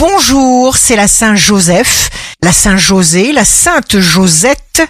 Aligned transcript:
Bonjour, 0.00 0.76
c'est 0.76 0.94
la 0.94 1.08
Saint 1.08 1.34
Joseph, 1.34 2.08
la 2.40 2.52
Saint 2.52 2.76
José, 2.76 3.32
la 3.32 3.44
Sainte 3.44 3.98
Josette 3.98 4.82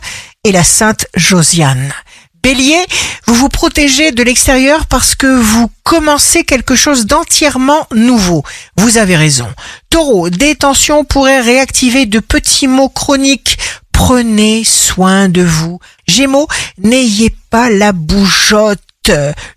et 0.44 0.52
la 0.52 0.62
Sainte 0.62 1.06
Josiane. 1.14 1.94
Bélier, 2.42 2.84
vous 3.26 3.34
vous 3.34 3.48
protégez 3.48 4.12
de 4.12 4.22
l'extérieur 4.22 4.84
parce 4.84 5.14
que 5.14 5.26
vous 5.26 5.70
commencez 5.82 6.44
quelque 6.44 6.74
chose 6.74 7.06
d'entièrement 7.06 7.86
nouveau. 7.94 8.42
Vous 8.76 8.98
avez 8.98 9.16
raison. 9.16 9.48
Taureau, 9.88 10.28
des 10.28 10.54
tensions 10.56 11.06
pourraient 11.06 11.40
réactiver 11.40 12.04
de 12.04 12.20
petits 12.20 12.68
mots 12.68 12.90
chroniques. 12.90 13.56
Prenez 13.92 14.62
soin 14.62 15.30
de 15.30 15.42
vous. 15.42 15.80
Gémeaux, 16.06 16.48
n'ayez 16.76 17.34
pas 17.48 17.70
la 17.70 17.92
bougeotte. 17.92 18.82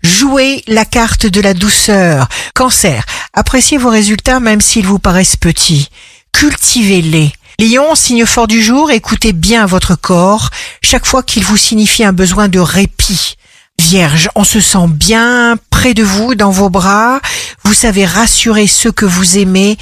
Jouez 0.02 0.64
la 0.68 0.86
carte 0.86 1.26
de 1.26 1.42
la 1.42 1.54
douceur. 1.54 2.28
Cancer, 2.54 3.06
appréciez 3.34 3.78
vos 3.78 3.90
résultats 3.90 4.40
même 4.40 4.62
s'ils 4.62 4.86
vous 4.86 5.00
paraissent 5.00 5.38
petits. 5.38 5.90
Cultivez-les. 6.34 7.32
Lion, 7.60 7.94
signe 7.96 8.26
fort 8.26 8.48
du 8.48 8.62
jour, 8.62 8.90
écoutez 8.92 9.34
bien 9.34 9.66
votre 9.66 9.96
corps 9.96 10.50
chaque 10.82 11.06
fois 11.06 11.24
qu'il 11.24 11.44
vous 11.44 11.58
signifie 11.58 12.04
un 12.04 12.14
besoin 12.14 12.48
de 12.48 12.60
répit. 12.60 13.36
Vierge, 13.80 14.30
on 14.36 14.44
se 14.44 14.60
sent 14.60 14.88
bien 14.88 15.58
près 15.70 15.94
de 15.94 16.04
vous, 16.04 16.36
dans 16.36 16.52
vos 16.52 16.70
bras. 16.70 17.20
Vous 17.64 17.74
savez 17.74 18.06
rassurer 18.06 18.68
ceux 18.68 18.92
que 18.92 19.06
vous 19.06 19.38
aimez. 19.38 19.78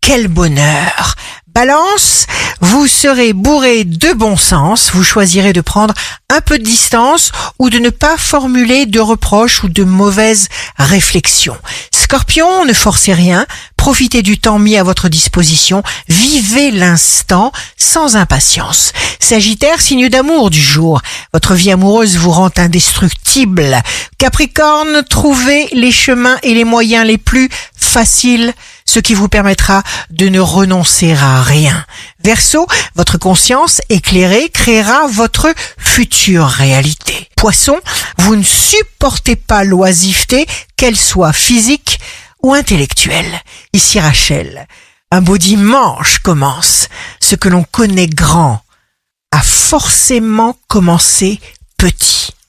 Quel 0.00 0.28
bonheur. 0.28 1.14
Balance, 1.54 2.26
vous 2.62 2.86
serez 2.86 3.34
bourré 3.34 3.84
de 3.84 4.14
bon 4.14 4.38
sens, 4.38 4.90
vous 4.94 5.04
choisirez 5.04 5.52
de 5.52 5.60
prendre 5.60 5.92
un 6.30 6.40
peu 6.40 6.58
de 6.58 6.64
distance 6.64 7.30
ou 7.58 7.68
de 7.68 7.78
ne 7.78 7.90
pas 7.90 8.16
formuler 8.16 8.86
de 8.86 9.00
reproches 9.00 9.62
ou 9.62 9.68
de 9.68 9.84
mauvaises 9.84 10.48
réflexions. 10.78 11.58
Scorpion, 11.90 12.64
ne 12.64 12.72
forcez 12.72 13.12
rien, 13.12 13.44
profitez 13.76 14.22
du 14.22 14.38
temps 14.38 14.58
mis 14.58 14.78
à 14.78 14.82
votre 14.82 15.10
disposition, 15.10 15.82
vivez 16.08 16.70
l'instant 16.70 17.52
sans 17.76 18.16
impatience. 18.16 18.94
Sagittaire, 19.18 19.80
signe 19.80 20.08
d'amour 20.08 20.48
du 20.48 20.60
jour, 20.60 21.02
votre 21.34 21.52
vie 21.52 21.70
amoureuse 21.70 22.16
vous 22.16 22.30
rend 22.30 22.50
indestructible. 22.56 23.82
Capricorne, 24.16 25.02
trouvez 25.06 25.68
les 25.72 25.92
chemins 25.92 26.38
et 26.42 26.54
les 26.54 26.64
moyens 26.64 27.06
les 27.06 27.18
plus 27.18 27.50
faciles 27.76 28.54
ce 28.92 29.00
qui 29.00 29.14
vous 29.14 29.28
permettra 29.28 29.82
de 30.10 30.28
ne 30.28 30.38
renoncer 30.38 31.14
à 31.14 31.42
rien. 31.42 31.86
Verseau, 32.22 32.66
votre 32.94 33.16
conscience 33.16 33.80
éclairée 33.88 34.50
créera 34.50 35.06
votre 35.06 35.48
future 35.78 36.46
réalité. 36.46 37.30
Poisson, 37.34 37.80
vous 38.18 38.36
ne 38.36 38.42
supportez 38.42 39.34
pas 39.34 39.64
l'oisiveté, 39.64 40.46
qu'elle 40.76 40.98
soit 40.98 41.32
physique 41.32 42.00
ou 42.42 42.52
intellectuelle. 42.52 43.40
Ici 43.72 43.98
Rachel, 43.98 44.66
un 45.10 45.22
beau 45.22 45.38
dimanche 45.38 46.18
commence. 46.18 46.88
Ce 47.18 47.34
que 47.34 47.48
l'on 47.48 47.64
connaît 47.64 48.08
grand 48.08 48.60
a 49.30 49.40
forcément 49.40 50.54
commencé 50.68 51.40
petit. 51.78 52.34